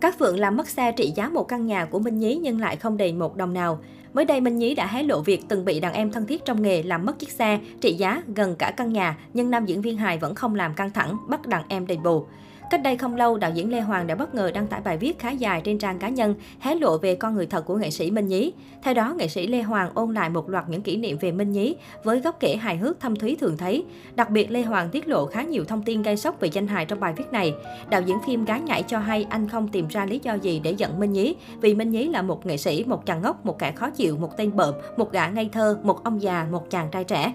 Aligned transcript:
Các 0.00 0.18
Phượng 0.18 0.38
làm 0.38 0.56
mất 0.56 0.68
xe 0.68 0.92
trị 0.92 1.12
giá 1.16 1.28
một 1.28 1.48
căn 1.48 1.66
nhà 1.66 1.84
của 1.84 1.98
Minh 1.98 2.18
Nhí 2.18 2.34
nhưng 2.42 2.60
lại 2.60 2.76
không 2.76 2.96
đầy 2.96 3.12
một 3.12 3.36
đồng 3.36 3.52
nào. 3.52 3.78
Mới 4.14 4.24
đây, 4.24 4.40
Minh 4.40 4.58
Nhí 4.58 4.74
đã 4.74 4.86
hé 4.86 5.02
lộ 5.02 5.20
việc 5.20 5.44
từng 5.48 5.64
bị 5.64 5.80
đàn 5.80 5.92
em 5.92 6.12
thân 6.12 6.26
thiết 6.26 6.44
trong 6.44 6.62
nghề 6.62 6.82
làm 6.82 7.06
mất 7.06 7.18
chiếc 7.18 7.30
xe 7.30 7.60
trị 7.80 7.94
giá 7.94 8.22
gần 8.34 8.56
cả 8.56 8.72
căn 8.76 8.92
nhà, 8.92 9.18
nhưng 9.34 9.50
nam 9.50 9.66
diễn 9.66 9.82
viên 9.82 9.96
hài 9.96 10.18
vẫn 10.18 10.34
không 10.34 10.54
làm 10.54 10.74
căng 10.74 10.90
thẳng, 10.90 11.16
bắt 11.28 11.46
đàn 11.46 11.62
em 11.68 11.86
đền 11.86 12.02
bù. 12.02 12.26
Cách 12.70 12.82
đây 12.82 12.96
không 12.96 13.16
lâu, 13.16 13.38
đạo 13.38 13.50
diễn 13.54 13.70
Lê 13.70 13.80
Hoàng 13.80 14.06
đã 14.06 14.14
bất 14.14 14.34
ngờ 14.34 14.50
đăng 14.54 14.66
tải 14.66 14.80
bài 14.80 14.98
viết 14.98 15.18
khá 15.18 15.30
dài 15.30 15.60
trên 15.64 15.78
trang 15.78 15.98
cá 15.98 16.08
nhân, 16.08 16.34
hé 16.60 16.74
lộ 16.74 16.98
về 16.98 17.14
con 17.14 17.34
người 17.34 17.46
thật 17.46 17.64
của 17.66 17.76
nghệ 17.76 17.90
sĩ 17.90 18.10
Minh 18.10 18.28
Nhí. 18.28 18.52
Theo 18.82 18.94
đó, 18.94 19.14
nghệ 19.18 19.28
sĩ 19.28 19.46
Lê 19.46 19.62
Hoàng 19.62 19.90
ôn 19.94 20.14
lại 20.14 20.30
một 20.30 20.48
loạt 20.48 20.68
những 20.68 20.82
kỷ 20.82 20.96
niệm 20.96 21.18
về 21.20 21.32
Minh 21.32 21.52
Nhí 21.52 21.76
với 22.04 22.20
góc 22.20 22.36
kể 22.40 22.56
hài 22.56 22.76
hước 22.76 23.00
thâm 23.00 23.16
thúy 23.16 23.36
thường 23.40 23.56
thấy. 23.56 23.84
Đặc 24.14 24.30
biệt, 24.30 24.50
Lê 24.50 24.62
Hoàng 24.62 24.88
tiết 24.90 25.08
lộ 25.08 25.26
khá 25.26 25.42
nhiều 25.42 25.64
thông 25.64 25.82
tin 25.82 26.02
gây 26.02 26.16
sốc 26.16 26.40
về 26.40 26.48
danh 26.48 26.66
hài 26.66 26.86
trong 26.86 27.00
bài 27.00 27.12
viết 27.16 27.32
này. 27.32 27.54
Đạo 27.90 28.00
diễn 28.00 28.16
phim 28.26 28.44
Gái 28.44 28.60
Nhảy 28.60 28.82
cho 28.82 28.98
hay 28.98 29.26
anh 29.30 29.48
không 29.48 29.68
tìm 29.68 29.88
ra 29.88 30.06
lý 30.06 30.20
do 30.22 30.34
gì 30.34 30.60
để 30.64 30.70
giận 30.70 31.00
Minh 31.00 31.12
Nhí, 31.12 31.34
vì 31.60 31.74
Minh 31.74 31.90
Nhí 31.90 32.08
là 32.08 32.22
một 32.22 32.46
nghệ 32.46 32.56
sĩ, 32.56 32.84
một 32.84 33.06
chàng 33.06 33.22
ngốc, 33.22 33.46
một 33.46 33.58
kẻ 33.58 33.72
khó 33.72 33.90
chịu, 33.90 34.16
một 34.16 34.36
tên 34.36 34.56
bợm, 34.56 34.74
một 34.96 35.12
gã 35.12 35.28
ngây 35.28 35.48
thơ, 35.52 35.78
một 35.82 36.04
ông 36.04 36.22
già, 36.22 36.46
một 36.50 36.70
chàng 36.70 36.88
trai 36.92 37.04
trẻ. 37.04 37.32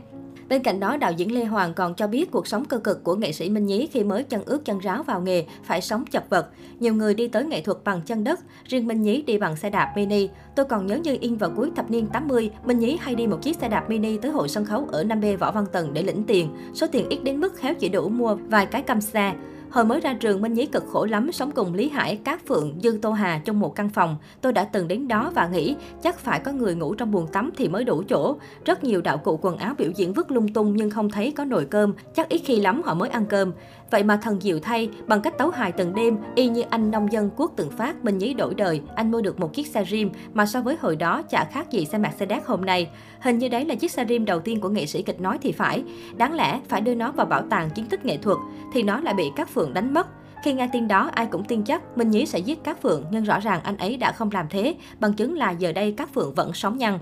Bên 0.49 0.63
cạnh 0.63 0.79
đó, 0.79 0.97
đạo 0.97 1.11
diễn 1.11 1.33
Lê 1.33 1.45
Hoàng 1.45 1.73
còn 1.73 1.95
cho 1.95 2.07
biết 2.07 2.31
cuộc 2.31 2.47
sống 2.47 2.65
cơ 2.65 2.77
cực 2.77 3.03
của 3.03 3.15
nghệ 3.15 3.31
sĩ 3.31 3.49
Minh 3.49 3.65
Nhí 3.65 3.87
khi 3.87 4.03
mới 4.03 4.23
chân 4.23 4.43
ướt 4.45 4.65
chân 4.65 4.79
ráo 4.79 5.03
vào 5.03 5.21
nghề, 5.21 5.45
phải 5.63 5.81
sống 5.81 6.05
chật 6.11 6.29
vật. 6.29 6.49
Nhiều 6.79 6.93
người 6.93 7.13
đi 7.13 7.27
tới 7.27 7.43
nghệ 7.43 7.61
thuật 7.61 7.77
bằng 7.83 8.01
chân 8.01 8.23
đất, 8.23 8.39
riêng 8.63 8.87
Minh 8.87 9.01
Nhí 9.01 9.21
đi 9.21 9.37
bằng 9.37 9.55
xe 9.55 9.69
đạp 9.69 9.93
mini. 9.95 10.29
Tôi 10.55 10.65
còn 10.65 10.87
nhớ 10.87 10.95
như 10.95 11.17
in 11.21 11.35
vào 11.35 11.49
cuối 11.55 11.71
thập 11.75 11.91
niên 11.91 12.07
80, 12.07 12.51
Minh 12.65 12.79
Nhí 12.79 12.97
hay 13.01 13.15
đi 13.15 13.27
một 13.27 13.41
chiếc 13.41 13.55
xe 13.55 13.69
đạp 13.69 13.89
mini 13.89 14.17
tới 14.17 14.31
hội 14.31 14.49
sân 14.49 14.65
khấu 14.65 14.87
ở 14.91 15.03
5B 15.03 15.37
Võ 15.37 15.51
Văn 15.51 15.65
Tần 15.71 15.93
để 15.93 16.03
lĩnh 16.03 16.23
tiền. 16.23 16.49
Số 16.73 16.87
tiền 16.87 17.09
ít 17.09 17.19
đến 17.23 17.39
mức 17.39 17.55
khéo 17.55 17.73
chỉ 17.73 17.89
đủ 17.89 18.09
mua 18.09 18.35
vài 18.35 18.65
cái 18.65 18.81
căm 18.81 19.01
xe. 19.01 19.33
Hồi 19.71 19.85
mới 19.85 19.99
ra 19.99 20.13
trường, 20.13 20.41
Minh 20.41 20.53
Nhí 20.53 20.65
cực 20.65 20.83
khổ 20.87 21.05
lắm, 21.05 21.31
sống 21.31 21.51
cùng 21.51 21.73
Lý 21.73 21.89
Hải, 21.89 22.15
Cát 22.15 22.47
Phượng, 22.47 22.73
Dương 22.83 23.01
Tô 23.01 23.11
Hà 23.11 23.41
trong 23.45 23.59
một 23.59 23.75
căn 23.75 23.89
phòng. 23.89 24.17
Tôi 24.41 24.53
đã 24.53 24.63
từng 24.63 24.87
đến 24.87 25.07
đó 25.07 25.31
và 25.35 25.47
nghĩ 25.47 25.75
chắc 26.03 26.19
phải 26.19 26.39
có 26.39 26.51
người 26.51 26.75
ngủ 26.75 26.93
trong 26.93 27.11
buồng 27.11 27.27
tắm 27.27 27.51
thì 27.57 27.67
mới 27.67 27.83
đủ 27.83 28.03
chỗ. 28.09 28.35
Rất 28.65 28.83
nhiều 28.83 29.01
đạo 29.01 29.17
cụ 29.17 29.39
quần 29.41 29.57
áo 29.57 29.73
biểu 29.77 29.91
diễn 29.95 30.13
vứt 30.13 30.31
lung 30.31 30.47
tung 30.47 30.75
nhưng 30.75 30.89
không 30.89 31.09
thấy 31.09 31.31
có 31.31 31.45
nồi 31.45 31.65
cơm, 31.65 31.93
chắc 32.15 32.29
ít 32.29 32.41
khi 32.45 32.59
lắm 32.59 32.81
họ 32.85 32.93
mới 32.93 33.09
ăn 33.09 33.25
cơm. 33.25 33.51
Vậy 33.91 34.03
mà 34.03 34.17
thần 34.17 34.41
diệu 34.41 34.59
thay, 34.59 34.89
bằng 35.07 35.21
cách 35.21 35.37
tấu 35.37 35.49
hài 35.49 35.71
từng 35.71 35.95
đêm, 35.95 36.17
y 36.35 36.49
như 36.49 36.61
anh 36.61 36.91
nông 36.91 37.11
dân 37.11 37.29
quốc 37.37 37.51
từng 37.55 37.71
phát, 37.71 38.05
Minh 38.05 38.17
Nhí 38.17 38.33
đổi 38.33 38.55
đời, 38.55 38.81
anh 38.95 39.11
mua 39.11 39.21
được 39.21 39.39
một 39.39 39.53
chiếc 39.53 39.67
xe 39.67 39.85
rim 39.85 40.09
mà 40.33 40.45
so 40.45 40.61
với 40.61 40.75
hồi 40.81 40.95
đó 40.95 41.21
chả 41.21 41.45
khác 41.45 41.71
gì 41.71 41.85
xe 41.85 41.97
Mercedes 41.97 42.43
hôm 42.45 42.65
nay. 42.65 42.89
Hình 43.21 43.37
như 43.37 43.49
đấy 43.49 43.65
là 43.65 43.75
chiếc 43.75 43.91
xe 43.91 44.05
rim 44.09 44.25
đầu 44.25 44.39
tiên 44.39 44.61
của 44.61 44.69
nghệ 44.69 44.85
sĩ 44.85 45.01
kịch 45.01 45.21
nói 45.21 45.37
thì 45.41 45.51
phải. 45.51 45.83
Đáng 46.17 46.33
lẽ 46.33 46.59
phải 46.67 46.81
đưa 46.81 46.95
nó 46.95 47.11
vào 47.11 47.25
bảo 47.25 47.41
tàng 47.49 47.69
chiến 47.69 47.85
tích 47.85 48.05
nghệ 48.05 48.17
thuật, 48.17 48.37
thì 48.73 48.83
nó 48.83 48.99
lại 48.99 49.13
bị 49.13 49.23
các 49.35 49.49
phượng 49.49 49.60
phượng 49.61 49.73
đánh 49.73 49.93
mất. 49.93 50.07
Khi 50.43 50.53
nghe 50.53 50.69
tin 50.73 50.87
đó, 50.87 51.09
ai 51.13 51.25
cũng 51.25 51.43
tin 51.43 51.63
chắc 51.63 51.97
Minh 51.97 52.09
Nhí 52.09 52.25
sẽ 52.25 52.39
giết 52.39 52.63
các 52.63 52.81
phượng, 52.81 53.05
nhưng 53.11 53.23
rõ 53.23 53.39
ràng 53.39 53.61
anh 53.63 53.77
ấy 53.77 53.97
đã 53.97 54.11
không 54.11 54.29
làm 54.33 54.45
thế, 54.49 54.75
bằng 54.99 55.13
chứng 55.13 55.37
là 55.37 55.51
giờ 55.51 55.71
đây 55.71 55.93
các 55.97 56.13
phượng 56.13 56.33
vẫn 56.33 56.53
sống 56.53 56.77
nhăn. 56.77 56.99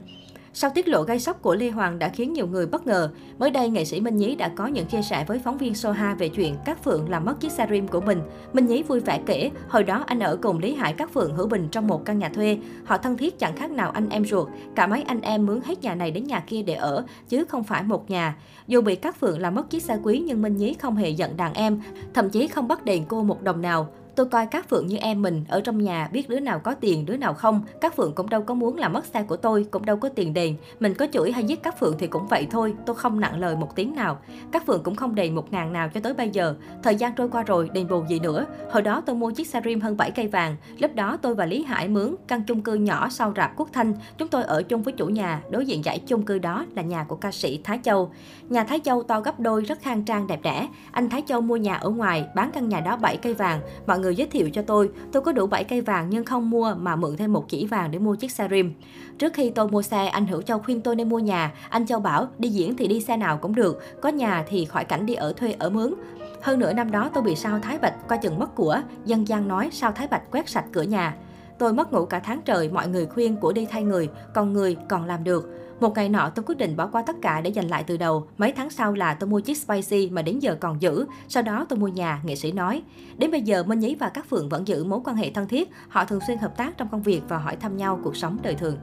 Sau 0.54 0.70
tiết 0.70 0.88
lộ 0.88 1.04
gây 1.04 1.20
sốc 1.20 1.42
của 1.42 1.56
Lê 1.56 1.70
Hoàng 1.70 2.00
đã 2.00 2.10
khiến 2.10 2.34
nhiều 2.34 2.48
người 2.48 2.66
bất 2.66 2.88
ngờ. 2.88 3.10
Mới 3.40 3.50
đây, 3.50 3.70
nghệ 3.70 3.86
sĩ 3.86 4.00
Minh 4.00 4.18
Nhí 4.18 4.36
đã 4.36 4.52
có 4.56 4.68
những 4.68 4.86
chia 4.86 5.02
sẻ 5.02 5.26
với 5.28 5.40
phóng 5.40 5.58
viên 5.58 5.76
Soha 5.76 6.16
về 6.16 6.30
chuyện 6.30 6.56
các 6.66 6.84
Phượng 6.84 7.10
làm 7.10 7.26
mất 7.26 7.40
chiếc 7.40 7.52
xe 7.52 7.68
rim 7.72 7.88
của 7.88 8.02
mình. 8.02 8.22
Minh 8.54 8.66
Nhí 8.68 8.84
vui 8.84 9.00
vẻ 9.00 9.20
kể, 9.26 9.52
hồi 9.68 9.84
đó 9.84 10.04
anh 10.08 10.20
ở 10.20 10.38
cùng 10.42 10.60
Lý 10.60 10.74
Hải 10.74 10.94
các 10.94 11.14
Phượng 11.14 11.36
Hữu 11.36 11.48
Bình 11.48 11.68
trong 11.72 11.88
một 11.88 12.06
căn 12.06 12.20
nhà 12.20 12.30
thuê. 12.30 12.58
Họ 12.86 12.98
thân 12.98 13.18
thiết 13.18 13.40
chẳng 13.40 13.56
khác 13.56 13.72
nào 13.72 13.92
anh 13.92 14.10
em 14.10 14.26
ruột. 14.26 14.48
Cả 14.76 14.88
mấy 14.88 15.02
anh 15.02 15.22
em 15.22 15.46
mướn 15.46 15.62
hết 15.66 15.82
nhà 15.82 15.96
này 15.96 16.12
đến 16.12 16.24
nhà 16.24 16.40
kia 16.40 16.62
để 16.62 16.74
ở, 16.74 17.06
chứ 17.30 17.46
không 17.46 17.64
phải 17.64 17.84
một 17.84 18.10
nhà. 18.10 18.36
Dù 18.68 18.82
bị 18.82 18.96
các 18.96 19.20
Phượng 19.20 19.40
làm 19.40 19.56
mất 19.56 19.70
chiếc 19.70 19.84
xe 19.84 19.98
quý 20.04 20.24
nhưng 20.26 20.42
Minh 20.42 20.58
Nhí 20.58 20.74
không 20.74 20.96
hề 20.96 21.10
giận 21.10 21.38
đàn 21.38 21.54
em, 21.54 21.82
thậm 22.14 22.30
chí 22.30 22.48
không 22.48 22.68
bắt 22.68 22.86
đền 22.86 23.04
cô 23.08 23.24
một 23.24 23.44
đồng 23.44 23.62
nào. 23.62 23.90
Tôi 24.20 24.26
coi 24.26 24.46
các 24.46 24.70
Phượng 24.70 24.88
như 24.88 24.98
em 24.98 25.22
mình, 25.22 25.46
ở 25.50 25.62
trong 25.62 25.84
nhà 25.84 26.10
biết 26.12 26.30
đứa 26.30 26.40
nào 26.40 26.60
có 26.60 26.74
tiền, 26.74 27.06
đứa 27.06 27.18
nào 27.18 27.34
không. 27.34 27.62
Các 27.82 27.96
Phượng 27.96 28.16
cũng 28.16 28.30
đâu 28.30 28.42
có 28.42 28.54
muốn 28.54 28.78
làm 28.78 28.94
mất 28.94 29.06
xe 29.06 29.24
của 29.24 29.38
tôi, 29.38 29.66
cũng 29.72 29.86
đâu 29.86 29.98
có 29.98 30.10
tiền 30.10 30.34
đền. 30.34 30.58
Mình 30.80 30.94
có 30.94 31.08
chửi 31.14 31.32
hay 31.32 31.44
giết 31.44 31.64
các 31.64 31.80
Phượng 31.80 31.96
thì 32.00 32.08
cũng 32.08 32.28
vậy 32.28 32.48
thôi, 32.52 32.74
tôi 32.86 32.96
không 32.96 33.20
nặng 33.20 33.40
lời 33.40 33.56
một 33.56 33.76
tiếng 33.76 33.96
nào. 33.96 34.20
Các 34.52 34.66
Phượng 34.66 34.84
cũng 34.84 34.96
không 34.96 35.16
đền 35.16 35.36
một 35.36 35.52
ngàn 35.52 35.74
nào 35.74 35.90
cho 35.90 36.00
tới 36.00 36.14
bây 36.14 36.30
giờ. 36.30 36.56
Thời 36.84 36.96
gian 36.96 37.16
trôi 37.16 37.30
qua 37.30 37.44
rồi, 37.44 37.70
đền 37.74 37.88
bù 37.88 38.04
gì 38.10 38.20
nữa. 38.20 38.46
Hồi 38.72 38.82
đó 38.82 39.02
tôi 39.06 39.16
mua 39.16 39.32
chiếc 39.32 39.48
xe 39.48 39.62
rim 39.66 39.82
hơn 39.82 39.98
7 39.98 40.12
cây 40.12 40.28
vàng. 40.28 40.56
Lúc 40.80 40.96
đó 40.96 41.18
tôi 41.22 41.36
và 41.36 41.46
Lý 41.46 41.64
Hải 41.64 41.88
mướn 41.88 42.16
căn 42.28 42.44
chung 42.44 42.62
cư 42.62 42.74
nhỏ 42.74 43.10
sau 43.10 43.34
rạp 43.36 43.52
Quốc 43.56 43.70
Thanh. 43.74 43.94
Chúng 44.18 44.28
tôi 44.28 44.44
ở 44.44 44.64
chung 44.64 44.84
với 44.84 44.94
chủ 44.94 45.08
nhà, 45.08 45.42
đối 45.50 45.66
diện 45.66 45.84
dãy 45.84 46.00
chung 46.00 46.26
cư 46.26 46.40
đó 46.40 46.66
là 46.76 46.82
nhà 46.82 47.04
của 47.04 47.16
ca 47.16 47.32
sĩ 47.32 47.62
Thái 47.64 47.80
Châu. 47.84 48.12
Nhà 48.50 48.64
Thái 48.64 48.80
Châu 48.84 49.04
to 49.04 49.20
gấp 49.20 49.40
đôi, 49.40 49.62
rất 49.62 49.82
khang 49.82 50.04
trang 50.04 50.28
đẹp 50.28 50.40
đẽ. 50.44 50.68
Anh 50.92 51.10
Thái 51.10 51.24
Châu 51.28 51.42
mua 51.42 51.58
nhà 51.58 51.76
ở 51.76 51.90
ngoài, 51.90 52.26
bán 52.36 52.52
căn 52.54 52.70
nhà 52.70 52.80
đó 52.80 52.96
7 52.96 53.18
cây 53.18 53.34
vàng. 53.34 53.60
Mọi 53.88 54.00
người 54.00 54.09
người 54.10 54.16
giới 54.16 54.28
thiệu 54.28 54.50
cho 54.54 54.62
tôi, 54.62 54.90
tôi 55.12 55.22
có 55.22 55.32
đủ 55.32 55.48
7 55.48 55.64
cây 55.64 55.82
vàng 55.82 56.10
nhưng 56.10 56.26
không 56.26 56.50
mua 56.50 56.76
mà 56.80 56.96
mượn 56.96 57.18
thêm 57.18 57.34
một 57.34 57.50
chỉ 57.50 57.66
vàng 57.66 57.92
để 57.92 58.00
mua 58.00 58.16
chiếc 58.16 58.32
xe 58.32 58.48
rim. 58.52 58.74
Trước 59.18 59.34
khi 59.34 59.50
tôi 59.50 59.68
mua 59.68 59.82
xe, 59.82 60.08
anh 60.08 60.28
Hữu 60.28 60.42
Châu 60.42 60.60
khuyên 60.60 60.82
tôi 60.82 60.96
nên 60.96 61.10
mua 61.10 61.20
nhà. 61.20 61.54
Anh 61.70 61.88
Châu 61.88 62.00
bảo 62.00 62.28
đi 62.38 62.50
diễn 62.50 62.76
thì 62.76 62.88
đi 62.88 63.02
xe 63.02 63.18
nào 63.18 63.38
cũng 63.38 63.56
được, 63.56 63.82
có 64.02 64.10
nhà 64.10 64.46
thì 64.48 64.66
khỏi 64.66 64.86
cảnh 64.86 65.06
đi 65.06 65.14
ở 65.14 65.34
thuê 65.34 65.56
ở 65.60 65.70
mướn. 65.70 65.94
Hơn 66.42 66.60
nửa 66.60 66.74
năm 66.74 66.92
đó 66.92 67.10
tôi 67.14 67.24
bị 67.24 67.36
sao 67.36 67.60
Thái 67.60 67.78
Bạch 67.78 68.08
coi 68.08 68.18
chừng 68.18 68.40
mất 68.40 68.56
của, 68.56 68.82
dân 69.06 69.28
gian 69.28 69.48
nói 69.48 69.70
sao 69.72 69.92
Thái 69.92 70.08
Bạch 70.08 70.32
quét 70.32 70.50
sạch 70.50 70.66
cửa 70.72 70.84
nhà. 70.84 71.16
Tôi 71.58 71.74
mất 71.74 71.94
ngủ 71.94 72.06
cả 72.06 72.20
tháng 72.20 72.42
trời, 72.46 72.70
mọi 72.70 72.88
người 72.88 73.06
khuyên 73.06 73.36
của 73.36 73.52
đi 73.52 73.66
thay 73.66 73.84
người, 73.84 74.10
còn 74.34 74.54
người 74.54 74.78
còn 74.90 75.06
làm 75.06 75.24
được. 75.24 75.50
Một 75.80 75.96
ngày 75.96 76.10
nọ 76.10 76.30
tôi 76.36 76.44
quyết 76.48 76.58
định 76.58 76.76
bỏ 76.76 76.88
qua 76.88 77.02
tất 77.02 77.16
cả 77.22 77.42
để 77.42 77.52
giành 77.52 77.70
lại 77.70 77.84
từ 77.88 77.98
đầu. 77.98 78.28
Mấy 78.38 78.52
tháng 78.52 78.70
sau 78.70 78.94
là 78.94 79.14
tôi 79.14 79.30
mua 79.30 79.40
chiếc 79.40 79.58
Spicy 79.58 80.10
mà 80.10 80.22
đến 80.22 80.40
giờ 80.40 80.58
còn 80.60 80.82
giữ. 80.82 81.06
Sau 81.28 81.44
đó 81.44 81.66
tôi 81.70 81.80
mua 81.80 81.88
nhà, 81.88 82.22
nghệ 82.24 82.36
sĩ 82.36 82.52
nói. 82.52 82.82
Đến 83.18 83.32
bây 83.32 83.42
giờ 83.42 83.64
Minh 83.64 83.80
Nhí 83.80 83.96
và 83.96 84.10
các 84.10 84.26
Phượng 84.30 84.50
vẫn 84.50 84.68
giữ 84.68 84.84
mối 84.84 85.00
quan 85.06 85.16
hệ 85.16 85.32
thân 85.32 85.48
thiết. 85.48 85.70
Họ 85.90 86.06
thường 86.06 86.20
xuyên 86.28 86.38
hợp 86.38 86.58
tác 86.58 86.78
trong 86.78 86.88
công 86.92 87.04
việc 87.04 87.22
và 87.28 87.38
hỏi 87.38 87.56
thăm 87.56 87.78
nhau 87.78 88.00
cuộc 88.04 88.16
sống 88.16 88.38
đời 88.44 88.56
thường. 88.56 88.78